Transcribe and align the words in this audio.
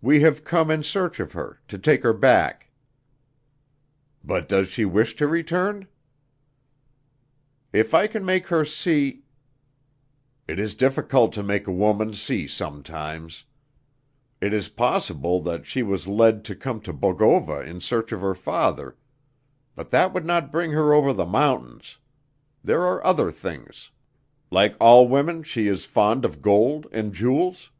"We 0.00 0.20
have 0.20 0.44
come 0.44 0.70
in 0.70 0.84
search 0.84 1.18
of 1.18 1.32
her 1.32 1.58
to 1.66 1.76
take 1.76 2.04
her 2.04 2.12
back." 2.12 2.70
"But 4.22 4.48
does 4.48 4.68
she 4.68 4.84
wish 4.84 5.16
to 5.16 5.26
return?" 5.26 5.88
"If 7.72 7.92
I 7.92 8.06
can 8.06 8.24
make 8.24 8.46
her 8.46 8.64
see" 8.64 9.24
"It 10.46 10.60
is 10.60 10.76
difficult 10.76 11.32
to 11.32 11.42
make 11.42 11.66
a 11.66 11.72
woman 11.72 12.14
see 12.14 12.46
sometimes. 12.46 13.42
It 14.40 14.52
is 14.54 14.68
possible 14.68 15.40
that 15.40 15.66
she 15.66 15.82
was 15.82 16.06
led 16.06 16.44
to 16.44 16.54
come 16.54 16.80
to 16.82 16.92
Bogova 16.92 17.62
in 17.66 17.80
search 17.80 18.12
of 18.12 18.20
her 18.20 18.36
father 18.36 18.96
but 19.74 19.90
that 19.90 20.14
would 20.14 20.24
not 20.24 20.52
bring 20.52 20.70
her 20.70 20.94
over 20.94 21.12
the 21.12 21.26
mountains. 21.26 21.98
There 22.62 22.82
are 22.82 23.04
other 23.04 23.32
things 23.32 23.90
like 24.48 24.76
all 24.78 25.08
women 25.08 25.42
she 25.42 25.66
is 25.66 25.86
fond 25.86 26.24
of 26.24 26.40
gold 26.40 26.86
and 26.92 27.12
jewels?" 27.12 27.70